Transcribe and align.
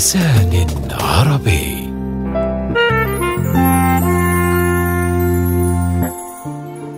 بلسان 0.00 0.66
عربي. 0.90 1.90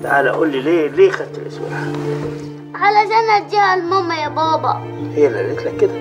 تعالى 0.02 0.30
قول 0.30 0.52
لي 0.52 0.60
ليه 0.60 0.88
ليه 0.88 1.10
خدت 1.10 1.38
الاسم 1.38 1.60
علشان 2.74 3.44
أديها 3.44 3.76
لماما 3.76 4.14
يا 4.14 4.28
بابا. 4.28 4.80
هي 5.14 5.26
اللي 5.26 5.38
قالت 5.38 5.62
لك 5.62 5.76
كده. 5.76 5.92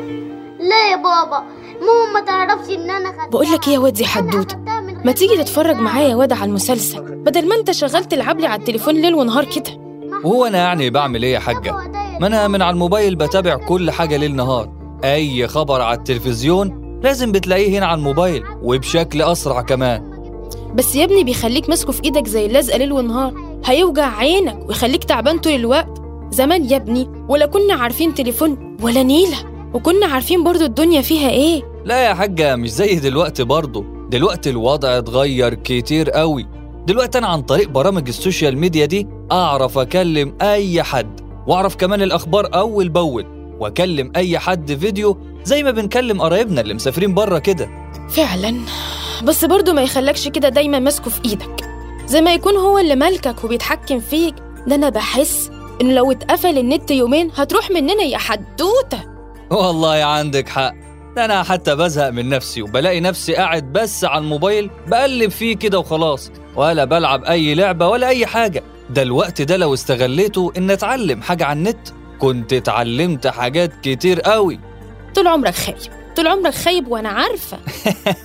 لا 0.60 0.92
يا 0.92 0.96
بابا 0.96 1.44
ماما 1.82 2.14
ما 2.14 2.26
تعرفش 2.26 2.70
إن 2.70 2.90
أنا 2.90 3.10
خدتها. 3.12 3.28
بقول 3.28 3.52
لك 3.52 3.68
إيه 3.68 3.74
يا 3.74 3.80
واد 3.80 4.00
يا 4.00 4.06
أنا 4.06 4.14
حدوته 4.14 4.58
ما 5.06 5.12
تيجي 5.12 5.38
تتفرج. 5.38 5.76
معايا 5.76 6.08
يا 6.10 6.16
واد 6.16 6.34
على 6.34 6.46
المسلسل 6.46 7.02
بدل 7.02 7.48
ما 7.48 7.56
أنت 7.56 7.72
شغال 7.72 8.04
تلعب 8.04 8.40
لي 8.40 8.48
على 8.48 8.60
التليفون 8.60 8.94
ليل 8.94 9.16
ونهار 9.16 9.46
كده. 9.46 9.78
وهو 10.24 10.46
أنا 10.46 10.58
يعني 10.58 10.90
بعمل 10.90 11.24
إيه 11.24 11.34
يا 11.34 11.40
حاجة؟ 11.40 11.76
ما 12.20 12.28
أنا 12.28 12.48
من 12.48 12.62
على 12.62 12.74
الموبايل 12.74 13.16
بتابع 13.16 13.56
كل 13.56 13.92
حاجة 13.92 14.18
ليل 14.18 14.36
نهار. 14.36 14.70
أي 15.04 15.48
خبر 15.48 15.82
على 15.82 15.98
التلفزيون 15.98 16.81
لازم 17.04 17.32
بتلاقيه 17.32 17.78
هنا 17.80 17.86
على 17.86 17.98
الموبايل 17.98 18.44
وبشكل 18.62 19.22
أسرع 19.22 19.62
كمان. 19.62 20.12
بس 20.76 20.96
يا 20.96 21.04
ابني 21.04 21.24
بيخليك 21.24 21.70
ماسكه 21.70 21.92
في 21.92 22.04
إيدك 22.04 22.28
زي 22.28 22.46
اللزقه 22.46 22.78
ليل 22.78 22.92
ونهار. 22.92 23.34
هيوجع 23.66 24.18
عينك 24.18 24.70
ويخليك 24.70 25.04
تعبان 25.04 25.38
طول 25.40 25.54
الوقت. 25.54 26.02
زمان 26.32 26.66
يا 26.66 26.76
ابني 26.76 27.10
ولا 27.30 27.46
كنا 27.46 27.74
عارفين 27.74 28.14
تليفون 28.14 28.78
ولا 28.82 29.04
نيلة. 29.04 29.38
وكنا 29.74 30.06
عارفين 30.06 30.44
برضو 30.44 30.66
الدنيا 30.66 31.02
فيها 31.02 31.30
إيه. 31.30 31.62
لا 31.86 32.06
يا 32.06 32.14
حاجة 32.14 32.56
مش 32.56 32.72
زي 32.72 32.96
دلوقتي 32.96 33.44
برضه 33.44 33.86
دلوقتي 34.10 34.50
الوضع 34.50 34.98
اتغير 34.98 35.54
كتير 35.54 36.10
قوي. 36.10 36.48
دلوقتي 36.88 37.18
أنا 37.18 37.28
عن 37.28 37.42
طريق 37.42 37.70
برامج 37.70 38.08
ال 38.08 38.15
social 38.15 38.58
media 38.58 38.86
دي 38.86 39.08
أعرف 39.32 39.78
أكلم 39.78 40.34
أي 40.42 40.84
حد. 40.84 41.20
وأعرف 41.48 41.76
كمان 41.76 42.02
الأخبار 42.02 42.50
أول 42.54 42.90
بأول. 42.90 43.26
وأكلم 43.60 44.12
أي 44.16 44.40
حد 44.40 44.74
فيديو 44.74 45.18
زي 45.44 45.64
ما 45.64 45.72
بنكلم 45.72 46.22
قرايبنا 46.22 46.62
اللي 46.62 46.74
مسافرين 46.74 47.14
بره 47.14 47.40
كده. 47.40 47.70
فعلا. 48.10 48.56
بس 49.24 49.46
برضو 49.46 49.74
ما 49.74 49.82
يخلكش 49.82 50.28
كده 50.28 50.50
دايما 50.50 50.80
ماسكه 50.80 51.10
في 51.10 51.22
إيدك. 51.26 51.66
زي 52.06 52.22
ما 52.22 52.34
يكون 52.34 52.56
هو 52.56 52.78
اللي 52.80 52.96
مالكك 52.96 53.44
وبيتحكم 53.44 54.00
فيك 54.00 54.36
ده 54.68 54.76
أنا 54.76 54.90
بحس 54.90 55.52
ان 55.82 55.96
لو 55.96 56.12
اتقفل 56.12 56.58
النت 56.58 56.92
يومين 56.92 57.32
هتروح 57.36 57.72
مننا 57.72 58.04
يا 58.04 58.18
حدوتة. 58.18 59.00
والله 59.52 60.04
عندك 60.04 60.50
حق. 60.50 60.74
ده 61.16 61.26
أنا 61.26 61.44
حتى 61.44 61.76
بزهق 61.76 62.10
من 62.10 62.30
نفسي 62.30 62.62
وبلاقي 62.62 63.00
نفسي 63.00 63.36
قاعد 63.36 63.74
بس 63.74 64.06
على 64.06 64.24
الموبايل 64.24 64.70
بقلب 64.88 65.32
فيه 65.32 65.56
كده 65.56 65.80
وخلاص 65.80 66.32
ولا 66.56 66.86
بلعب 66.86 67.24
أي 67.24 67.56
لعبة 67.56 67.88
ولا 67.88 68.08
أي 68.08 68.26
حاجة. 68.26 68.64
ده 68.90 69.02
الوقت 69.02 69.42
ده 69.42 69.58
لو 69.58 69.74
استغليته 69.74 70.52
إن 70.58 70.72
أتعلم 70.72 71.22
حاجة 71.22 71.46
على 71.46 71.58
النت. 71.60 71.88
كنت 72.20 72.54
اتعلمت 72.54 73.28
حاجات 73.28 73.72
كتير 73.84 74.22
قوي. 74.22 74.60
طول 75.22 75.28
عمرك 75.28 75.56
خايب. 75.56 75.78
طول 76.16 76.28
عمرك 76.28 76.54
خايب 76.54 76.88
وأنا 76.88 77.10
عارفة. 77.10 77.58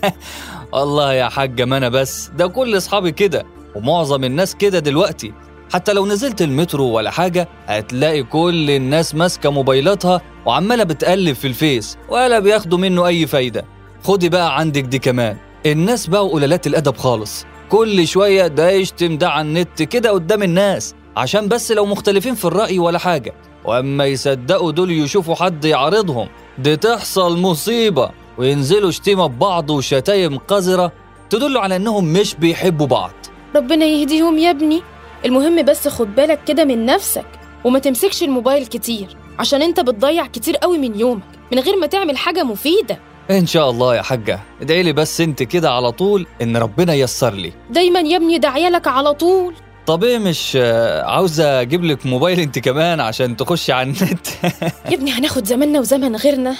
الله 0.83 1.13
يا 1.13 1.29
حاجة 1.29 1.65
ما 1.65 1.77
أنا 1.77 1.89
بس. 1.89 2.31
ده 2.37 2.47
كل 2.47 2.77
أصحابي 2.77 3.13
كده 3.13 3.47
ومعظم 3.75 4.25
الناس 4.25 4.55
كده 4.55 4.79
دلوقتي. 4.79 5.33
حتى 5.73 5.93
لو 5.93 6.07
نزلت 6.07 6.43
المترو 6.43 6.85
ولا 6.85 7.11
حاجة 7.11 7.49
هتلاقي 7.67 8.23
كل 8.23 8.71
الناس 8.71 9.15
ماسكة 9.15 9.51
موبايلاتها 9.51 10.23
وعمالة 10.47 10.85
بتقلب 10.85 11.37
في 11.37 11.47
الفيس 11.47 11.99
ولا 12.09 12.39
بياخدوا 12.39 12.79
منه 12.79 13.07
أي 13.07 13.27
فايدة. 13.27 13.65
خدي 14.05 14.29
بقى 14.29 14.59
عندك 14.59 14.83
دي 14.83 14.99
كمان. 14.99 15.37
الناس 15.67 16.07
بقوا 16.07 16.31
قلالات 16.33 16.67
الأدب 16.67 16.97
خالص. 16.97 17.47
كل 17.69 18.07
شوية 18.09 18.47
ده 18.47 18.71
يشتم 18.71 19.19
ده 19.19 19.29
على 19.29 19.49
النت 19.49 19.83
كده 19.83 20.11
قدام 20.11 20.43
الناس. 20.43 20.95
عشان 21.17 21.49
بس 21.49 21.73
لو 21.73 21.87
مختلفين 21.87 22.35
في 22.35 22.45
الرأي 22.45 22.79
ولا 22.79 22.99
حاجة. 22.99 23.35
وأما 23.65 24.07
يصدقوا 24.07 24.73
دول 24.73 24.91
يشوفوا 24.91 25.35
حد 25.35 25.65
يعارضهم. 25.65 26.29
دي 26.59 26.77
تحصل 26.77 27.39
مصيبة 27.39 28.11
وينزلوا 28.39 28.91
شتيمة 28.91 29.27
ببعض 29.27 29.71
وشتايم 29.71 30.39
قذرة 30.39 30.93
تدل 31.31 31.59
على 31.59 31.77
إنهم 31.77 32.13
مش 32.13 32.35
بيحبوا 32.35 32.87
بعض. 32.87 33.13
ربنا 33.57 33.85
يهديهم 33.85 34.39
يا 34.39 34.51
ابني. 34.51 34.83
المهم 35.25 35.63
بس 35.63 35.89
خد 35.89 36.15
بالك 36.15 36.45
كده 36.45 36.65
من 36.65 36.87
نفسك 36.87 37.27
وما 37.65 37.79
تمسكش 37.79 38.23
الموبايل 38.23 38.67
كتير 38.67 39.17
عشان 39.39 39.63
انت 39.63 39.81
بتضيع 39.81 40.27
كتير 40.27 40.57
قوي 40.57 40.79
من 40.79 41.01
يومك 41.01 41.23
من 41.53 41.59
غير 41.59 41.77
ما 41.77 41.87
تعمل 41.87 42.17
حاجة 42.17 42.43
مفيدة. 42.43 42.99
إن 43.31 43.47
شاء 43.47 43.71
الله 43.71 43.97
يا 43.97 44.03
حاجة. 44.03 44.41
ادعي 44.63 44.83
لي 44.83 44.93
بس 44.93 45.21
أنت 45.21 45.43
كده 45.43 45.71
على 45.71 45.93
طول 45.93 46.27
إن 46.43 46.57
ربنا 46.57 46.95
ييسر 46.95 47.35
لي. 47.35 47.53
دايما 47.71 48.01
يا 48.01 48.17
ابني 48.17 48.39
دعيالك 48.39 48.87
على 48.87 49.15
طول. 49.15 49.55
طب 49.87 50.05
إيه 50.05 50.19
مش 50.19 50.59
آه، 50.61 51.03
عاوزة 51.03 51.61
أجيب 51.61 51.85
لك 51.85 52.07
موبايل 52.07 52.41
أنت 52.41 52.59
كمان 52.59 53.01
عشان 53.01 53.37
تخشي 53.37 53.73
على 53.73 53.83
النت؟ 53.91 54.27
يا 54.91 54.95
ابني 54.95 55.11
هناخد 55.11 55.45
زماننا 55.47 55.81
وزمن 55.81 56.17
غيرنا. 56.17 56.55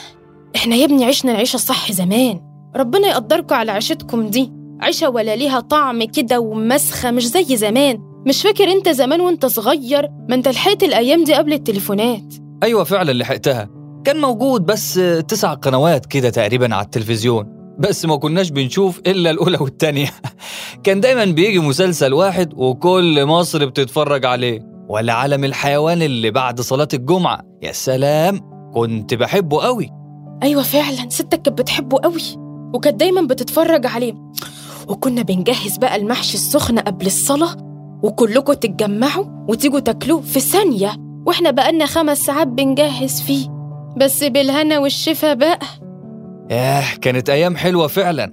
إحنا 0.57 0.77
يا 0.77 0.85
ابني 0.85 1.05
عشنا 1.05 1.33
العيشة 1.33 1.55
الصح 1.55 1.93
زمان. 1.93 2.41
ربنا 2.77 3.09
يقدركم 3.09 3.55
على 3.55 3.73
عيشتكم 3.73 4.27
دي. 4.27 4.53
عيشة 4.81 5.09
ولا 5.09 5.37
ليها 5.37 5.61
طعم 5.61 6.05
كده 6.05 6.41
ومسخة 6.41 7.11
مش 7.11 7.27
زي 7.27 7.57
زمان. 7.57 7.99
مش 8.27 8.43
فاكر 8.43 8.65
أنت 8.73 8.89
زمان 8.89 9.21
وأنت 9.21 9.47
صغير؟ 9.47 10.09
ما 10.29 10.35
أنت 10.35 10.49
لحقت 10.49 10.83
الأيام 10.83 11.25
دي 11.25 11.35
قبل 11.35 11.53
التليفونات. 11.53 12.35
أيوة 12.63 12.85
فعلا 12.85 13.13
لحقتها. 13.13 13.69
كان 14.05 14.21
موجود 14.21 14.67
بس 14.67 14.99
آه، 14.99 15.21
تسع 15.21 15.55
قنوات 15.55 16.07
كده 16.07 16.31
تقريبا 16.31 16.75
على 16.75 16.85
التلفزيون. 16.85 17.56
بس 17.79 18.05
ما 18.05 18.17
كناش 18.17 18.51
بنشوف 18.51 19.01
إلا 19.07 19.31
الأولى 19.31 19.59
والتانية. 19.61 20.11
كان 20.85 21.01
دايما 21.01 21.25
بيجي 21.25 21.59
مسلسل 21.59 22.13
واحد 22.15 22.53
وكل 22.57 23.27
مصر 23.27 23.67
بتتفرج 23.67 24.25
عليه. 24.25 24.61
ولا 24.89 25.13
عالم 25.13 25.45
الحيوان 25.45 26.03
اللي 26.03 26.31
بعد 26.31 26.61
صلاة 26.61 26.89
الجمعة. 26.95 27.41
يا 27.63 27.73
سلام 27.73 28.41
كنت 28.75 29.15
بحبه 29.15 29.63
قوي. 29.63 29.91
أيوه 30.43 30.63
فعلا 30.63 31.09
ستك 31.09 31.43
كانت 31.43 31.59
بتحبه 31.61 31.99
قوي. 31.99 32.23
وكانت 32.75 33.01
دايما 33.01 33.23
بتتفرج 33.23 33.87
عليه. 33.87 34.15
وكنا 34.89 35.23
بنجهز 35.23 35.77
بقى 35.77 35.97
المحشي 35.97 36.35
السخن 36.35 36.79
قبل 36.79 37.07
الصلاة. 37.07 37.57
وكلكم 38.03 38.53
تتجمعوا 38.53 39.25
وتيجوا 39.49 39.81
تاكلوه 39.81 40.21
في 40.21 40.41
ثانية. 40.41 40.93
وإحنا 41.27 41.51
بقالنا 41.51 41.87
خمس 41.87 42.19
ساعات 42.19 42.47
بنجهز 42.47 43.21
فيه. 43.21 43.49
بس 43.97 44.25
بالهنا 44.25 44.79
والشفا 44.79 45.35
بقى. 45.35 45.59
ياه 46.51 46.97
كانت 47.03 47.31
أيام 47.31 47.57
حلوة 47.57 47.87
فعلا 47.87 48.33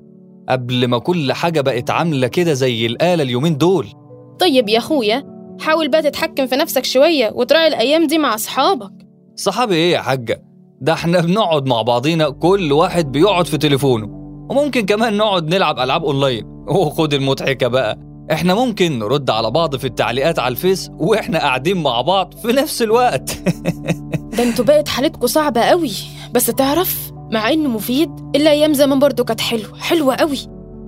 قبل 0.49 0.87
ما 0.87 0.97
كل 0.97 1.33
حاجة 1.33 1.61
بقت 1.61 1.89
عاملة 1.89 2.27
كده 2.27 2.53
زي 2.53 2.85
الآلة 2.85 3.23
اليومين 3.23 3.57
دول. 3.57 3.87
طيب 4.39 4.69
يا 4.69 4.77
أخويا 4.77 5.23
حاول 5.61 5.89
بقى 5.89 6.01
تتحكم 6.01 6.47
في 6.47 6.55
نفسك 6.55 6.85
شوية 6.85 7.31
وتراعي 7.35 7.67
الأيام 7.67 8.07
دي 8.07 8.17
مع 8.17 8.35
أصحابك. 8.35 8.91
صحابي 9.35 9.75
إيه 9.75 9.91
يا 9.91 9.99
حاجة؟ 10.01 10.43
ده 10.81 10.93
إحنا 10.93 11.19
بنقعد 11.21 11.65
مع 11.65 11.81
بعضينا 11.81 12.29
كل 12.29 12.71
واحد 12.71 13.11
بيقعد 13.11 13.45
في 13.47 13.57
تليفونه. 13.57 14.05
وممكن 14.49 14.85
كمان 14.85 15.17
نقعد 15.17 15.55
نلعب 15.55 15.79
ألعاب 15.79 16.03
أونلاين. 16.03 16.45
وخد 16.67 17.13
المضحكة 17.13 17.67
بقى. 17.67 17.99
إحنا 18.31 18.53
ممكن 18.55 18.99
نرد 18.99 19.29
على 19.29 19.51
بعض 19.51 19.75
في 19.75 19.87
التعليقات 19.87 20.39
على 20.39 20.51
الفيس 20.51 20.89
وإحنا 20.99 21.39
قاعدين 21.39 21.83
مع 21.83 22.01
بعض 22.01 22.33
في 22.33 22.47
نفس 22.47 22.81
الوقت. 22.81 23.37
ده 24.37 24.43
أنتوا 24.43 24.65
بقت 24.65 24.87
حالتكوا 24.87 25.27
صعبة 25.27 25.61
قوي. 25.61 25.91
بس 26.33 26.45
تعرف 26.45 27.12
مع 27.31 27.51
إنه 27.53 27.69
مفيد 27.69 28.09
إلا 28.35 28.51
أيام 28.51 28.73
زمان 28.73 28.99
برضو 28.99 29.23
كانت 29.23 29.41
حلوة 29.41 29.77
حلوة 29.79 30.15
قوي. 30.15 30.37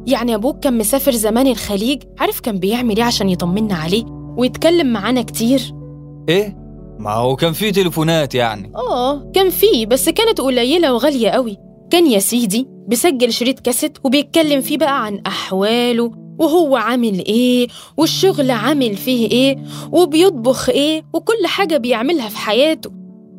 يعني 0.07 0.35
أبوك 0.35 0.59
كان 0.59 0.77
مسافر 0.77 1.11
زمان 1.11 1.47
الخليج 1.47 2.03
عارف 2.19 2.39
كان 2.39 2.59
بيعمل 2.59 2.97
إيه 2.97 3.03
عشان 3.03 3.29
يطمنا 3.29 3.75
عليه 3.75 4.03
ويتكلم 4.37 4.93
معانا 4.93 5.21
كتير. 5.21 5.61
إيه؟ 6.29 6.57
ما 6.99 7.11
هو 7.13 7.35
كان 7.35 7.53
في 7.53 7.71
تليفونات 7.71 8.35
يعني. 8.35 8.71
آه 8.75 9.31
كان 9.31 9.49
فيه 9.49 9.85
بس 9.85 10.09
كانت 10.09 10.41
قليلة 10.41 10.93
وغالية 10.93 11.29
قوي. 11.29 11.57
كان 11.89 12.07
يا 12.11 12.19
سيدي 12.19 12.67
بيسجل 12.87 13.33
شريط 13.33 13.59
كاسيت 13.59 13.97
وبيتكلم 14.03 14.61
فيه 14.61 14.77
بقى 14.77 15.05
عن 15.05 15.21
أحواله 15.27 16.11
وهو 16.39 16.75
عامل 16.75 17.25
إيه 17.25 17.67
والشغل 17.97 18.51
عامل 18.51 18.95
فيه 18.95 19.31
إيه 19.31 19.57
وبيطبخ 19.91 20.69
إيه 20.69 21.03
وكل 21.13 21.45
حاجة 21.47 21.77
بيعملها 21.77 22.29
في 22.29 22.37
حياته. 22.37 22.91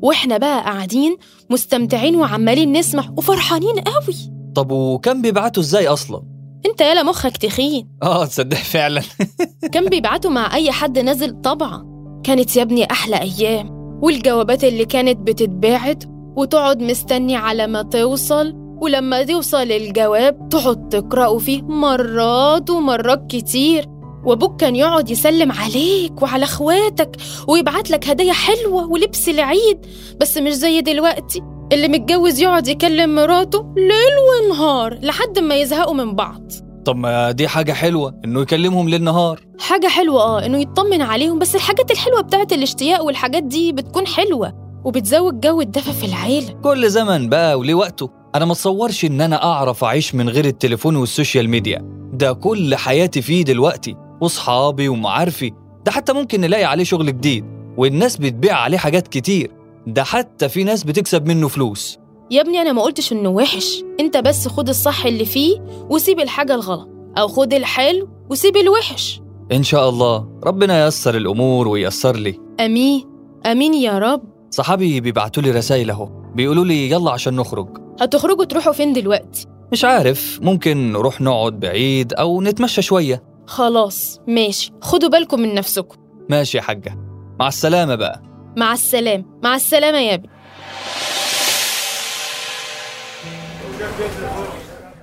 وإحنا 0.02 0.38
بقى 0.38 0.60
قاعدين 0.62 1.16
مستمتعين 1.50 2.16
وعمالين 2.16 2.72
نسمع 2.72 3.04
وفرحانين 3.16 3.74
قوي. 3.80 4.32
طب 4.54 4.70
وكان 4.72 5.22
بيبعتوا 5.22 5.62
إزاي 5.62 5.88
أصلا؟ 5.88 6.22
أنت 6.66 6.80
يالا 6.80 7.02
مخك 7.02 7.36
تخين. 7.36 7.88
آه 8.02 8.24
تصدق 8.24 8.56
فعلا. 8.56 9.02
كان 9.72 9.88
بيبعتوا 9.88 10.30
مع 10.30 10.54
أي 10.54 10.72
حد 10.72 10.98
نازل 10.98 11.40
طبعا. 11.40 11.96
كانت 12.24 12.56
يا 12.56 12.62
ابني 12.62 12.90
أحلى 12.90 13.20
أيام. 13.20 13.68
والجوابات 14.02 14.64
اللي 14.64 14.84
كانت 14.84 15.18
بتتباعت 15.18 16.04
وتقعد 16.36 16.82
مستني 16.82 17.36
على 17.36 17.66
ما 17.66 17.82
توصل 17.82 18.52
ولما 18.80 19.22
توصل 19.22 19.72
الجواب 19.72 20.48
تقعد 20.48 20.88
تقرأه 20.88 21.38
فيه 21.38 21.62
مرات 21.62 22.70
ومرات 22.70 23.26
كتير. 23.30 23.95
وأبوك 24.24 24.60
كان 24.60 24.76
يقعد 24.76 25.10
يسلم 25.10 25.52
عليك 25.52 26.22
وعلى 26.22 26.44
أخواتك 26.44 27.16
ويبعت 27.48 27.90
لك 27.90 28.08
هدايا 28.08 28.32
حلوة 28.32 28.86
ولبس 28.90 29.28
العيد. 29.28 29.86
بس 30.20 30.38
مش 30.38 30.52
زي 30.52 30.80
دلوقتي 30.80 31.42
اللي 31.72 31.88
متجوز 31.88 32.40
يقعد 32.40 32.68
يكلم 32.68 33.14
مراته 33.14 33.74
ليل 33.76 34.50
ونهار 34.50 34.98
لحد 35.02 35.38
ما 35.38 35.54
يزهقوا 35.54 35.94
من 35.94 36.14
بعض. 36.14 36.52
طب 36.84 36.96
ما 36.96 37.30
دي 37.30 37.48
حاجة 37.48 37.72
حلوة 37.72 38.20
إنه 38.24 38.40
يكلمهم 38.40 38.88
ليل 38.88 39.02
نهار. 39.02 39.40
حاجة 39.60 39.86
حلوة 39.86 40.22
آه 40.22 40.46
إنه 40.46 40.58
يطمن 40.60 41.02
عليهم. 41.02 41.38
بس 41.38 41.54
الحاجات 41.54 41.90
الحلوة 41.90 42.20
بتاعت 42.20 42.52
الاشتياق 42.52 43.04
والحاجات 43.04 43.42
دي 43.42 43.72
بتكون 43.72 44.06
حلوة 44.06 44.52
وبتزود 44.84 45.40
جو 45.40 45.60
الدفى 45.60 45.92
في 45.92 46.06
العيلة. 46.06 46.52
كل 46.62 46.90
زمن 46.90 47.28
بقى 47.28 47.58
وليه 47.58 47.74
وقته. 47.74 48.10
أنا 48.34 48.44
ما 48.44 48.52
اتصورش 48.52 49.04
إن 49.04 49.20
أنا 49.20 49.44
أعرف 49.44 49.84
أعيش 49.84 50.14
من 50.14 50.28
غير 50.28 50.44
التليفون 50.44 50.96
وال 50.96 51.09
social 51.09 51.48
media. 51.48 51.82
ده 52.12 52.32
كل 52.32 52.76
حياتي 52.76 53.22
فيه 53.22 53.44
دلوقتي. 53.44 53.96
وصحابي 54.20 54.88
ومعارفي 54.88 55.52
ده 55.84 55.92
حتى 55.92 56.12
ممكن 56.12 56.40
نلاقي 56.40 56.64
عليه 56.64 56.84
شغل 56.84 57.06
جديد 57.06 57.44
والناس 57.76 58.16
بتبيع 58.16 58.56
عليه 58.56 58.78
حاجات 58.78 59.08
كتير 59.08 59.50
ده 59.86 60.04
حتى 60.04 60.48
في 60.48 60.64
ناس 60.64 60.84
بتكسب 60.84 61.26
منه 61.26 61.48
فلوس. 61.48 61.98
يا 62.30 62.40
ابني 62.40 62.62
أنا 62.62 62.72
ما 62.72 62.82
قلتش 62.82 63.12
إنه 63.12 63.28
وحش 63.28 63.84
أنت 64.00 64.16
بس 64.16 64.48
خد 64.48 64.68
الصح 64.68 65.06
اللي 65.06 65.24
فيه 65.24 65.60
وسيب 65.90 66.20
الحاجة 66.20 66.54
الغلط 66.54 66.88
أو 67.18 67.28
خد 67.28 67.54
الحلو 67.54 68.08
وسيب 68.30 68.56
الوحش. 68.56 69.20
إن 69.52 69.62
شاء 69.62 69.88
الله. 69.88 70.28
ربنا 70.44 70.84
ييسر 70.84 71.16
الأمور 71.16 71.68
وييسر 71.68 72.16
لي. 72.16 72.40
أمين. 72.60 73.04
أمين 73.46 73.74
يا 73.74 73.98
رب. 73.98 74.22
صحابي 74.50 75.00
بيبعتوا 75.00 75.42
لي 75.42 75.50
رسائل 75.50 75.90
أهو. 75.90 76.08
بيقولوا 76.34 76.64
لي 76.64 76.90
يلا 76.90 77.10
عشان 77.10 77.36
نخرج. 77.36 77.68
هتخرجوا 78.00 78.44
تروحوا 78.44 78.72
فين 78.72 78.92
دلوقتي؟ 78.92 79.46
مش 79.72 79.84
عارف 79.84 80.38
ممكن 80.42 80.92
نروح 80.92 81.20
نقعد 81.20 81.60
بعيد 81.60 82.12
أو 82.12 82.42
نتمشى 82.42 82.82
شوية. 82.82 83.22
خلاص 83.46 84.20
ماشي. 84.26 84.72
خدوا 84.82 85.08
بالكم 85.08 85.40
من 85.40 85.54
نفسكم. 85.54 85.96
ماشي 86.30 86.56
يا 86.56 86.62
حاجة. 86.62 86.98
مع 87.40 87.48
السلامة 87.48 87.94
بقى. 87.94 88.22
مع 88.56 88.72
السلامة. 88.72 89.24
مع 89.42 89.54
السلامة 89.54 89.98
يا 89.98 90.14
ابني 90.14 90.30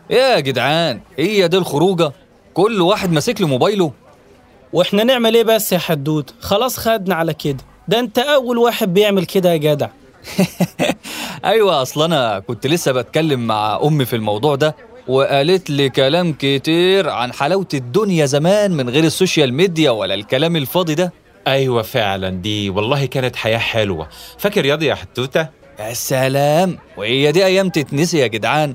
يا 0.10 0.40
جدعان 0.40 1.02
هي 1.18 1.48
دي 1.48 1.58
الخروجة 1.58 2.12
كل 2.54 2.82
واحد 2.82 3.12
ماسك 3.12 3.42
له 3.42 3.48
موبايله. 3.48 3.92
وإحنا 4.74 5.04
نعمل 5.04 5.36
إيه 5.36 5.44
بس 5.44 5.72
يا 5.74 5.78
حدود؟ 5.78 6.32
خلاص 6.40 6.78
خدنا 6.78 7.16
على 7.16 7.34
كده. 7.34 7.58
ده 7.88 8.00
انت 8.00 8.20
أول 8.20 8.58
واحد 8.58 8.94
بيعمل 8.94 9.26
كده 9.26 9.52
يا 9.52 9.58
جدع. 9.58 9.88
أيوه 11.46 11.82
أصل 11.82 12.04
أنا 12.04 12.40
كنت 12.40 12.68
لسه 12.68 12.92
بتكلم 12.92 13.48
مع 13.48 13.80
أمي 13.84 14.06
في 14.06 14.16
الموضوع 14.16 14.56
ده. 14.56 14.76
وقالت 15.08 15.70
لي 15.70 15.90
كلام 15.90 16.34
كتير 16.40 17.10
عن 17.10 17.34
حلاوة 17.34 17.68
الدنيا 17.74 18.26
زمان 18.26 18.72
من 18.72 18.90
غير 18.90 19.04
السوشيال 19.04 19.54
ميديا 19.54 19.92
ولا 19.92 20.14
الكلام 20.14 20.56
الفاضي 20.56 20.96
ده. 20.96 21.14
أيوه 21.48 21.82
فعلا 21.82 22.30
دي 22.30 22.70
والله 22.70 23.06
كانت 23.06 23.36
حياة 23.36 23.58
حلوة. 23.58 24.08
فاكر 24.38 24.66
ياض 24.66 24.84
يا 24.84 24.96
حتوتة؟ 24.96 25.48
يا 25.80 25.94
سلام 25.94 26.78
وهي 26.98 27.32
دي 27.32 27.46
أيام 27.46 27.70
تتنسي 27.70 28.18
يا 28.18 28.28
جدعان. 28.28 28.74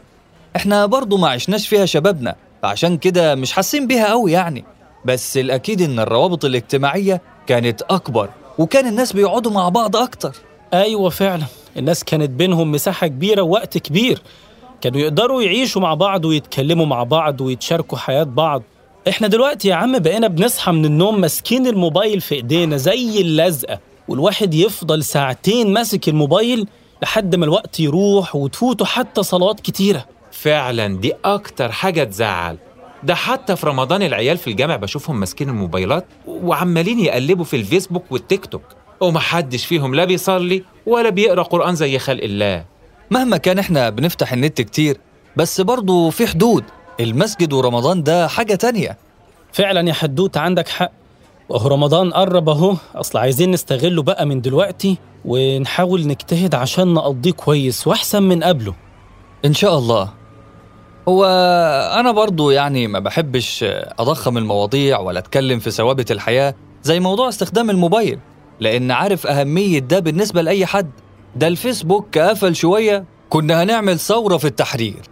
إحنا 0.56 0.86
برضو 0.86 1.16
ما 1.16 1.28
عشناش 1.28 1.68
فيها 1.68 1.86
شبابنا 1.86 2.34
فعشان 2.62 2.98
كده 2.98 3.34
مش 3.34 3.52
حاسين 3.52 3.86
بيها 3.86 4.06
قوي 4.08 4.32
يعني. 4.32 4.64
بس 5.04 5.36
الأكيد 5.36 5.82
إن 5.82 5.98
الروابط 5.98 6.44
الاجتماعية 6.44 7.20
كانت 7.46 7.82
أكبر 7.82 8.28
وكان 8.58 8.86
الناس 8.86 9.12
بيقعدوا 9.12 9.52
مع 9.52 9.68
بعض 9.68 9.96
أكتر. 9.96 10.36
أيوه 10.74 11.10
فعلا 11.10 11.44
الناس 11.76 12.04
كانت 12.04 12.30
بينهم 12.30 12.72
مساحة 12.72 13.06
كبيرة 13.06 13.42
ووقت 13.42 13.78
كبير. 13.78 14.22
كانوا 14.80 15.00
يقدروا 15.00 15.42
يعيشوا 15.42 15.82
مع 15.82 15.94
بعض 15.94 16.24
ويتكلموا 16.24 16.86
مع 16.86 17.02
بعض 17.02 17.40
ويتشاركوا 17.40 17.98
حياة 17.98 18.22
بعض. 18.22 18.62
إحنا 19.08 19.28
دلوقتي 19.28 19.68
يا 19.68 19.74
عم 19.74 19.98
بقينا 19.98 20.28
بنصحى 20.28 20.72
من 20.72 20.84
النوم 20.84 21.20
ماسكين 21.20 21.66
الموبايل 21.66 22.20
في 22.20 22.34
إيدينا 22.34 22.76
زي 22.76 23.20
اللزقة 23.20 23.78
والواحد 24.08 24.54
يفضل 24.54 25.04
ساعتين 25.04 25.72
ماسك 25.72 26.08
الموبايل 26.08 26.66
لحد 27.02 27.34
ما 27.34 27.44
الوقت 27.44 27.80
يروح 27.80 28.36
وتفوته 28.36 28.84
حتى 28.84 29.22
صلوات 29.22 29.60
كتيرة. 29.60 30.04
فعلا 30.32 31.00
دي 31.00 31.12
أكتر 31.24 31.72
حاجة 31.72 32.04
تزعل. 32.04 32.56
ده 33.02 33.14
حتى 33.14 33.56
في 33.56 33.66
رمضان 33.66 34.02
العيال 34.02 34.38
في 34.38 34.46
الجامع 34.50 34.76
بشوفهم 34.76 35.20
ماسكين 35.20 35.48
الموبايلات 35.48 36.06
وعمالين 36.26 37.00
يقلبوا 37.00 37.44
في 37.44 37.56
الفيسبوك 37.56 38.04
والتيك 38.10 38.46
توك 38.46 38.62
ومحدش 39.00 39.66
فيهم 39.66 39.94
لا 39.94 40.04
بيصلي 40.04 40.62
ولا 40.86 41.10
بيقرأ 41.10 41.42
قرآن 41.42 41.74
زي 41.74 41.98
خلق 41.98 42.24
الله. 42.24 42.64
مهما 43.10 43.36
كان 43.36 43.58
إحنا 43.58 43.90
بنفتح 43.90 44.32
النت 44.32 44.60
كتير 44.60 45.00
بس 45.36 45.60
برضو 45.60 46.10
في 46.10 46.26
حدود. 46.26 46.64
المسجد 47.00 47.52
ورمضان 47.52 48.02
ده 48.02 48.28
حاجة 48.28 48.54
تانية. 48.54 48.98
فعلا 49.52 49.88
يا 49.88 49.92
حدوت 49.92 50.36
عندك 50.36 50.68
حق. 50.68 50.90
وهو 51.48 51.68
رمضان 51.68 52.10
قرب 52.10 52.48
أهو. 52.48 52.76
أصل 52.94 53.18
عايزين 53.18 53.50
نستغله 53.50 54.02
بقى 54.02 54.26
من 54.26 54.40
دلوقتي 54.40 54.98
ونحاول 55.24 56.06
نجتهد 56.06 56.54
عشان 56.54 56.94
نقضيه 56.94 57.32
كويس 57.32 57.86
وأحسن 57.86 58.22
من 58.22 58.44
قبله. 58.44 58.74
إن 59.44 59.54
شاء 59.54 59.78
الله. 59.78 60.10
هو 61.08 61.24
أنا 62.00 62.12
برضو 62.12 62.50
يعني 62.50 62.86
ما 62.86 62.98
بحبش 62.98 63.64
أضخم 63.98 64.38
المواضيع 64.38 64.98
ولا 64.98 65.18
أتكلم 65.18 65.58
في 65.58 65.70
ثوابت 65.70 66.10
الحياة 66.10 66.54
زي 66.82 67.00
موضوع 67.00 67.28
استخدام 67.28 67.70
الموبايل 67.70 68.18
لأن 68.60 68.90
عارف 68.90 69.26
أهمية 69.26 69.78
ده 69.78 69.98
بالنسبة 69.98 70.42
لأي 70.42 70.66
حد. 70.66 70.90
ده 71.38 71.48
الفيسبوك 71.48 72.18
قفل 72.18 72.54
شوية. 72.56 73.04
كنا 73.28 73.62
هنعمل 73.62 73.98
ثورة 73.98 74.36
في 74.36 74.44
التحرير 74.44 75.02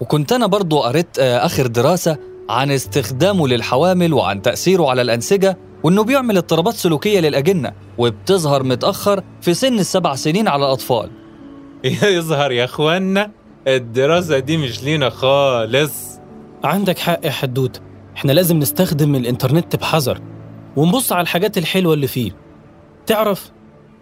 وكنت 0.00 0.32
أنا 0.32 0.46
برضو 0.46 0.80
قريت 0.80 1.18
آه، 1.18 1.46
آخر 1.46 1.66
دراسة 1.66 2.16
عن 2.48 2.70
استخدامه 2.70 3.48
للحوامل 3.48 4.12
وعن 4.12 4.42
تأثيره 4.42 4.90
على 4.90 5.02
الأنسجة 5.02 5.58
وإنه 5.82 6.04
بيعمل 6.04 6.36
اضطرابات 6.36 6.74
سلوكية 6.74 7.20
للأجنة 7.20 7.72
وبتظهر 7.98 8.62
متأخر 8.62 9.22
في 9.40 9.54
سن 9.54 9.78
السبع 9.78 10.14
سنين 10.14 10.48
على 10.48 10.66
الأطفال. 10.66 11.10
يظهر 12.16 12.52
يا 12.52 12.64
اخوانا 12.64 13.30
الدراسة 13.66 14.38
دي 14.38 14.56
مش 14.56 14.82
لينا 14.84 15.10
خالص. 15.10 15.92
عندك 16.64 16.98
حق 16.98 17.20
يا 17.24 17.30
حتوتة 17.30 17.80
إحنا 18.16 18.32
لازم 18.32 18.58
نستخدم 18.58 19.14
الإنترنت 19.14 19.76
بحذر 19.76 20.20
ونبص 20.76 21.12
على 21.12 21.22
الحاجات 21.22 21.58
الحلوة 21.58 21.94
اللي 21.94 22.06
فيه. 22.06 22.32
تعرف 23.06 23.50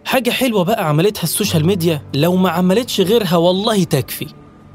حاجة 0.05 0.29
حلوة 0.29 0.63
بقى 0.63 0.87
عملتها 0.89 1.23
السوشيال 1.23 1.65
ميديا. 1.65 2.01
لو 2.13 2.35
ما 2.35 2.49
عملتش 2.49 3.01
غيرها 3.01 3.37
والله 3.37 3.83
تكفي. 3.83 4.27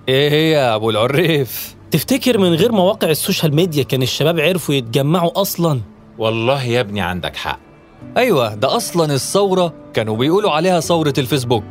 إيه 0.09 0.31
هي 0.31 0.51
يا 0.51 0.75
أبو 0.75 0.91
العريف؟ 0.91 1.75
تفتكر 1.91 2.39
من 2.39 2.55
غير 2.55 2.73
مواقع 2.73 3.11
السوشيال 3.11 3.55
ميديا 3.55 3.83
كان 3.83 4.03
الشباب 4.03 4.41
عرفوا 4.41 4.75
يتجمعوا 4.75 5.41
أصلا؟ 5.41 5.81
والله 6.19 6.65
يا 6.65 6.81
ابني 6.81 7.01
عندك 7.01 7.37
حق. 7.37 7.59
أيوة 8.17 8.55
ده 8.55 8.77
أصلا 8.77 9.15
الثورة 9.15 9.73
كانوا 9.95 10.17
بيقولوا 10.17 10.51
عليها 10.51 10.81
ثورة 10.81 11.15
الفيسبوك. 11.19 11.65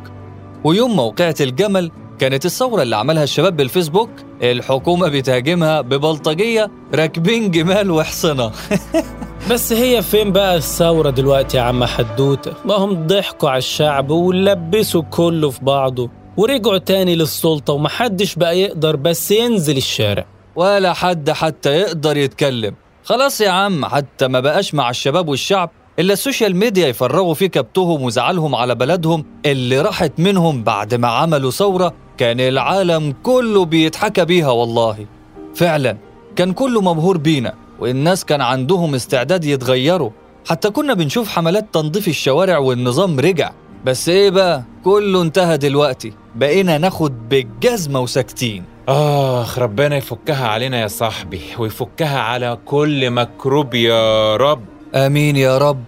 ويوم 0.64 0.96
موقعة 0.96 1.34
الجمل 1.40 1.90
كانت 2.18 2.46
الثورة 2.46 2.82
اللي 2.82 2.96
عملها 2.96 3.24
الشباب 3.24 3.56
بالفيسبوك 3.56 4.10
الحكومة 4.42 5.08
بتهاجمها 5.08 5.80
ببلطجية 5.80 6.70
راكبين 6.94 7.50
جمال 7.50 7.90
وحصنة. 7.90 8.52
بس 9.48 9.72
هي 9.72 10.02
فين 10.02 10.32
بقى 10.32 10.56
الثورة 10.56 11.10
دلوقتي 11.10 11.56
يا 11.56 11.62
عم 11.62 11.84
حدوتة؟ 11.84 12.52
ما 12.64 12.74
هم 12.74 13.06
ضحكوا 13.06 13.50
على 13.50 13.58
الشعب 13.58 14.10
ولبسوا 14.10 15.02
كله 15.02 15.50
في 15.50 15.64
بعضه 15.64 16.10
ورجعوا 16.36 16.78
تاني 16.78 17.16
للسلطة 17.16 17.72
ومحدش 17.72 18.34
بقى 18.34 18.60
يقدر 18.60 18.96
بس 18.96 19.30
ينزل 19.30 19.76
الشارع. 19.76 20.24
ولا 20.56 20.92
حد 20.92 21.30
حتى 21.30 21.70
يقدر 21.70 22.16
يتكلم. 22.16 22.74
خلاص 23.04 23.40
يا 23.40 23.50
عم 23.50 23.84
حتى 23.86 24.28
ما 24.28 24.40
بقاش 24.40 24.74
مع 24.74 24.90
الشباب 24.90 25.28
والشعب 25.28 25.70
إلا 25.98 26.12
السوشيال 26.12 26.56
ميديا 26.56 26.88
يفرغوا 26.88 27.34
فيه 27.34 27.46
كبتهم 27.46 28.02
وزعلهم 28.02 28.54
على 28.54 28.74
بلدهم 28.74 29.24
اللي 29.46 29.80
راحت 29.80 30.12
منهم 30.18 30.62
بعد 30.64 30.94
ما 30.94 31.08
عملوا 31.08 31.50
ثورة 31.50 31.94
كان 32.18 32.40
العالم 32.40 33.14
كله 33.22 33.64
بيتحاكى 33.64 34.24
بيها 34.24 34.50
والله. 34.50 35.06
فعلا 35.54 35.96
كان 36.36 36.52
كله 36.52 36.80
مبهور 36.80 37.16
بينا. 37.18 37.54
والناس 37.80 38.24
كان 38.24 38.40
عندهم 38.40 38.94
استعداد 38.94 39.44
يتغيروا. 39.44 40.10
حتى 40.48 40.70
كنا 40.70 40.94
بنشوف 40.94 41.28
حملات 41.28 41.74
تنظيف 41.74 42.08
الشوارع 42.08 42.58
والنظام 42.58 43.20
رجع. 43.20 43.52
بس 43.84 44.08
إيه 44.08 44.30
بقى؟ 44.30 44.64
كله 44.84 45.22
انتهى 45.22 45.58
دلوقتي. 45.58 46.12
بقينا 46.34 46.78
ناخد 46.78 47.28
بالجزمة 47.28 48.00
وساكتين. 48.00 48.64
آخ 48.88 49.58
ربنا 49.58 49.96
يفكها 49.96 50.48
علينا 50.48 50.80
يا 50.80 50.86
صاحبي 50.88 51.40
ويفكها 51.58 52.18
على 52.20 52.58
كل 52.66 53.10
مكروب 53.10 53.74
يا 53.74 54.36
رب. 54.36 54.64
آمين 54.94 55.36
يا 55.36 55.58
رب. 55.58 55.84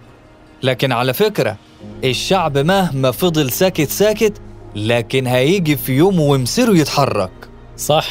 لكن 0.63 0.91
على 0.91 1.13
فكرة 1.13 1.57
الشعب 2.03 2.57
مهما 2.57 3.11
فضل 3.11 3.51
ساكت 3.51 3.89
ساكت 3.89 4.41
لكن 4.75 5.27
هيجي 5.27 5.75
في 5.75 5.93
يوم 5.93 6.19
ومصيره 6.19 6.71
يتحرك. 6.77 7.31
صح. 7.77 8.07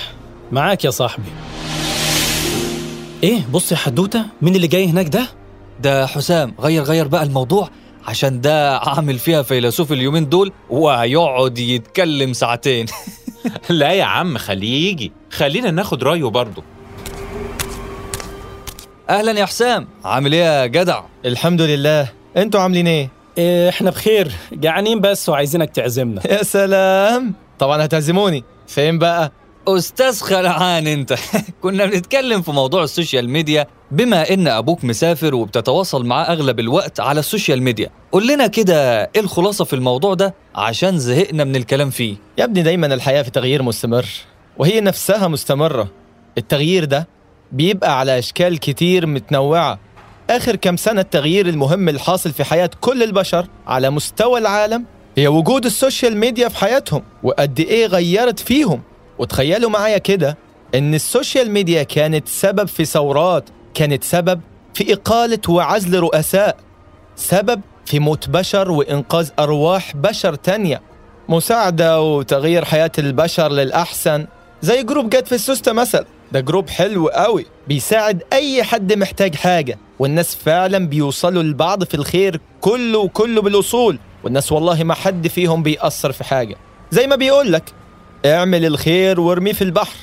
معاك 0.52 0.84
يا 0.84 0.90
صاحبي. 0.90 1.30
إيه 3.22 3.40
بص 3.52 3.72
يا 3.72 3.76
حدوتة 3.76 4.24
مين 4.42 4.56
اللي 4.56 4.66
جاي 4.66 4.86
هناك 4.86 5.08
ده؟ 5.08 5.26
ده 5.80 6.06
حسام 6.06 6.54
غير 6.60 6.82
غير 6.82 7.08
بقى 7.08 7.22
الموضوع 7.22 7.68
عشان 8.06 8.40
ده 8.40 8.78
عامل 8.78 9.18
فيها 9.18 9.42
فيلسوف 9.42 9.92
اليومين 9.92 10.28
دول 10.28 10.52
وهيقعد 10.70 11.58
يتكلم 11.58 12.32
ساعتين. 12.32 12.86
لا 13.70 13.92
يا 13.92 14.04
عم 14.04 14.38
خليه 14.38 14.90
يجي. 14.90 15.12
خلينا 15.30 15.70
ناخد 15.70 16.02
رأيه 16.04 16.24
برضه. 16.24 16.62
أهلا 19.10 19.40
يا 19.40 19.44
حسام. 19.46 19.88
عامل 20.04 20.32
إيه 20.34 20.40
يا 20.42 20.66
جدع؟ 20.66 21.02
الحمد 21.24 21.60
لله. 21.62 22.08
أنتوا 22.36 22.60
عاملين 22.60 22.86
إيه؟ 22.86 23.08
إيه 23.38 23.68
إحنا 23.68 23.90
بخير. 23.90 24.32
جعانين 24.52 25.00
بس 25.00 25.28
وعايزينك 25.28 25.70
تعزمنا. 25.70 26.20
يا 26.30 26.42
سلام. 26.42 27.34
طبعا 27.58 27.84
هتعزموني. 27.84 28.44
فين 28.66 28.98
بقى؟ 28.98 29.32
أستاذ 29.68 30.20
خلعان 30.20 30.86
أنت. 30.86 31.14
كنا 31.62 31.86
بنتكلم 31.86 32.42
في 32.42 32.50
موضوع 32.50 32.82
السوشيال 32.84 33.30
ميديا 33.30 33.66
بما 33.90 34.30
إن 34.30 34.48
أبوك 34.48 34.84
مسافر 34.84 35.34
وبتتواصل 35.34 36.06
معاه 36.06 36.24
أغلب 36.24 36.60
الوقت 36.60 37.00
على 37.00 37.20
السوشيال 37.20 37.62
ميديا. 37.62 37.90
قول 38.12 38.28
لنا 38.28 38.46
كده 38.46 39.02
إيه 39.02 39.20
الخلاصة 39.20 39.64
في 39.64 39.72
الموضوع 39.72 40.14
ده؟ 40.14 40.34
عشان 40.54 40.98
زهقنا 40.98 41.44
من 41.44 41.56
الكلام 41.56 41.90
فيه. 41.90 42.16
يا 42.38 42.44
ابني 42.44 42.62
دايما 42.62 42.86
الحياة 42.86 43.22
في 43.22 43.30
تغيير 43.30 43.62
مستمر 43.62 44.06
وهي 44.58 44.80
نفسها 44.80 45.28
مستمرة. 45.28 45.88
التغيير 46.38 46.84
ده 46.84 47.08
بيبقى 47.52 47.98
على 47.98 48.18
أشكال 48.18 48.58
كتير 48.58 49.06
متنوعة. 49.06 49.78
آخر 50.30 50.56
كم 50.56 50.76
سنة 50.76 51.00
التغيير 51.00 51.48
المهم 51.48 51.88
الحاصل 51.88 52.32
في 52.32 52.44
حياة 52.44 52.70
كل 52.80 53.02
البشر 53.02 53.46
على 53.66 53.90
مستوى 53.90 54.38
العالم 54.38 54.84
هي 55.16 55.28
وجود 55.28 55.64
السوشيال 55.64 56.16
ميديا 56.16 56.48
في 56.48 56.56
حياتهم 56.56 57.02
وقد 57.22 57.60
إيه 57.60 57.86
غيرت 57.86 58.40
فيهم. 58.40 58.82
وتخيلوا 59.22 59.70
معايا 59.70 59.98
كده 59.98 60.38
إن 60.74 60.94
السوشيال 60.94 61.50
ميديا 61.50 61.82
كانت 61.82 62.28
سبب 62.28 62.68
في 62.68 62.84
ثورات 62.84 63.44
كانت 63.74 64.04
سبب 64.04 64.40
في 64.74 64.92
إقالة 64.92 65.38
وعزل 65.48 66.00
رؤساء 66.00 66.56
سبب 67.16 67.60
في 67.86 67.98
موت 67.98 68.28
بشر 68.28 68.70
وإنقاذ 68.70 69.30
أرواح 69.38 69.96
بشر 69.96 70.34
تانية. 70.34 70.82
مساعدة 71.28 72.02
وتغيير 72.02 72.64
حياة 72.64 72.90
البشر 72.98 73.52
للأحسن 73.52 74.26
زي 74.62 74.82
group 74.82 75.10
جت 75.10 75.26
في 75.28 75.34
السوستة 75.34 75.72
مثلا. 75.72 76.04
ده 76.32 76.40
group 76.40 76.70
حلو 76.70 77.08
قوي 77.08 77.46
بيساعد 77.68 78.22
أي 78.32 78.62
حد 78.62 78.92
محتاج 78.92 79.34
حاجة 79.34 79.78
والناس 79.98 80.34
فعلا 80.34 80.88
بيوصلوا 80.88 81.42
لبعض 81.42 81.84
في 81.84 81.94
الخير 81.94 82.40
كله 82.60 82.98
وكله 82.98 83.42
بالوصول 83.42 83.98
والناس 84.24 84.52
والله 84.52 84.84
ما 84.84 84.94
حد 84.94 85.28
فيهم 85.28 85.62
بيقصر 85.62 86.12
في 86.12 86.24
حاجة. 86.24 86.56
زي 86.90 87.06
ما 87.06 87.16
بيقولك 87.16 87.64
اعمل 88.26 88.64
الخير 88.64 89.20
وارميه 89.20 89.52
في 89.52 89.62
البحر. 89.62 89.96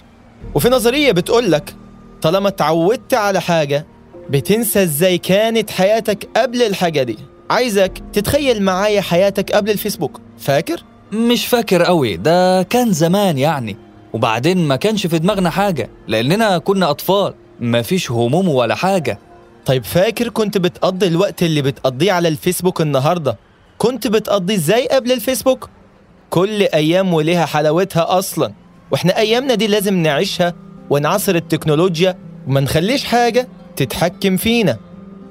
وفي 0.56 0.70
نظرية 0.70 1.12
بتقولك 1.12 1.76
طالما 2.22 2.48
اتعودت 2.48 3.14
على 3.14 3.42
حاجة 3.42 3.86
بتنسى 4.30 4.84
إزاي 4.84 5.18
كانت 5.18 5.70
حياتك 5.70 6.28
قبل 6.36 6.62
الحاجة 6.62 7.04
دي. 7.04 7.18
عايزك 7.50 7.92
تتخيل 8.14 8.64
معايا 8.64 9.02
حياتك 9.02 9.52
قبل 9.52 9.70
الفيسبوك. 9.70 10.22
فاكر؟ 10.40 10.84
مش 11.12 11.48
فاكر 11.48 11.84
قوي. 11.84 12.18
ده 12.18 12.64
كان 12.64 12.94
زمان 12.94 13.38
يعني. 13.38 13.78
وبعدين 14.14 14.58
ما 14.58 14.76
كانش 14.76 15.08
في 15.08 15.20
دماغنا 15.20 15.50
حاجة 15.50 15.90
لأننا 16.08 16.58
كنا 16.58 16.90
أطفال. 16.90 17.34
مفيش 17.60 18.12
هموم 18.12 18.50
ولا 18.50 18.76
حاجة. 18.76 19.20
طيب 19.66 19.84
فاكر 19.84 20.30
كنت 20.30 20.58
بتقضي 20.58 21.08
الوقت 21.08 21.44
اللي 21.44 21.62
بتقضيه 21.62 22.12
على 22.12 22.28
الفيسبوك 22.28 22.82
النهاردة؟ 22.82 23.38
كنت 23.78 24.08
بتقضي 24.08 24.56
إزاي 24.56 24.88
قبل 24.88 25.12
الفيسبوك؟ 25.12 25.70
كل 26.30 26.62
أيام 26.62 27.14
وليها 27.14 27.46
حلاوتها 27.46 28.18
أصلا. 28.18 28.54
وإحنا 28.92 29.18
أيامنا 29.18 29.56
دي 29.56 29.68
لازم 29.68 29.94
نعيشها 29.98 30.54
ونعصر 30.90 31.36
التكنولوجيا 31.36 32.18
وما 32.48 32.60
نخليش 32.60 33.04
حاجة 33.04 33.48
تتحكم 33.76 34.38
فينا. 34.38 34.78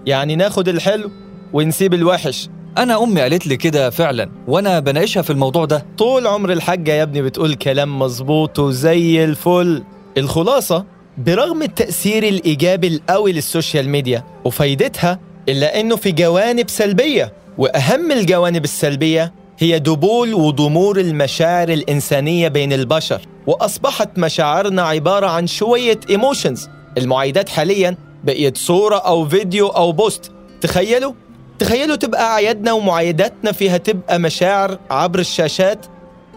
يعني 0.07 0.37
ناخد 0.37 0.69
الحلو 0.69 1.11
ونسيب 1.53 1.95
الوحش. 1.95 2.49
أنا 2.79 3.03
أمي 3.03 3.21
قالت 3.21 3.47
لي 3.47 3.57
كده 3.57 3.91
فعلا 3.91 4.31
وأنا 4.49 4.81
بناقشها 4.81 5.23
في 5.23 5.31
الموضوع 5.31 5.65
ده. 5.65 5.87
طول 5.99 6.27
عمر 6.27 6.53
الحاجة 6.53 6.93
يا 6.93 7.03
ابني 7.03 7.23
بتقول 7.23 7.55
كلام 7.55 7.99
مظبوط 7.99 8.59
وزي 8.59 9.25
الفل. 9.25 9.83
الخلاصة 10.19 10.85
برغم 11.19 11.63
التأثير 11.63 12.23
الإيجابي 12.29 12.87
القوي 12.87 13.33
للسوشيال 13.33 13.89
ميديا 13.89 14.25
وفايدتها 14.45 15.21
إلا 15.49 15.81
إنه 15.81 15.97
في 15.97 16.13
جوانب 16.13 16.71
سلبية 16.71 17.33
وأهم 17.59 18.13
الجوانب 18.13 18.65
السلبية 18.65 19.33
هي 19.61 19.79
دبول 19.79 20.35
وضمور 20.35 21.01
المشاعر 21.01 21.69
الإنسانية 21.69 22.49
بين 22.49 22.73
البشر 22.73 23.21
وأصبحت 23.47 24.19
مشاعرنا 24.19 24.83
عبارة 24.83 25.27
عن 25.27 25.47
شوية 25.47 26.01
emotions 26.11 26.69
المعايدات 26.99 27.49
حاليا 27.49 27.97
بقيت 28.25 28.57
صورة 28.57 28.97
أو 28.97 29.29
فيديو 29.29 29.67
أو 29.69 29.93
post. 29.93 30.33
تخيلوا؟ 30.61 31.13
تخيلوا 31.59 31.97
تبقى 31.97 32.23
أعيادنا 32.23 32.73
ومعايداتنا 32.73 33.53
فيها 33.53 33.77
تبقى 33.77 34.19
مشاعر 34.19 34.79
عبر 34.91 35.19
الشاشات. 35.19 35.87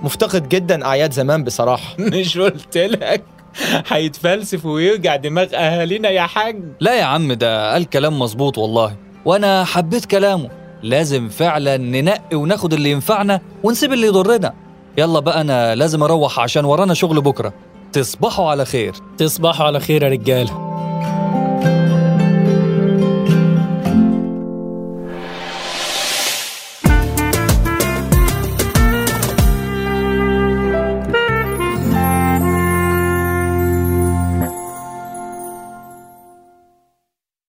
مفتقد 0.02 0.50
جدا 0.50 0.86
أعياد 0.86 1.14
زمان 1.14 1.44
بصراحة. 1.44 1.96
مش 2.14 2.38
قلت 2.38 2.78
لك. 2.78 3.24
هيتفلسف 3.88 4.66
ويوجع 4.66 5.16
دماغ 5.16 5.48
أهالينا 5.54 6.10
يا 6.10 6.22
حاج. 6.22 6.64
لا 6.80 7.00
يا 7.00 7.04
عم 7.04 7.34
ده 7.34 7.74
قال 7.74 7.90
كلام 7.90 8.20
مظبوط 8.20 8.58
والله 8.58 8.96
وأنا 9.26 9.64
حبيت 9.64 10.06
كلامه. 10.06 10.61
لازم 10.84 11.30
فعلا 11.30 11.78
ننقي 11.78 12.36
وناخد 12.36 12.74
اللي 12.74 12.92
ينفعنا 12.92 13.42
ونسيب 13.64 13.94
اللي 13.94 14.08
يضرنا. 14.08 14.54
يلا 14.98 15.20
بقى 15.20 15.42
أنا 15.42 15.76
لازم 15.76 16.04
أروح 16.04 16.40
عشان 16.40 16.66
ورانا 16.66 16.94
شغل 16.94 17.22
بكرة. 17.22 17.54
تصبحوا 17.94 18.50
على 18.50 18.66
خير. 18.66 18.94
تصبحوا 19.18 19.66
على 19.66 19.80
خير 19.80 20.04
يا 20.04 20.10
رجاله 20.10 20.71